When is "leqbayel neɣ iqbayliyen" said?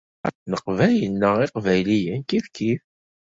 0.51-2.21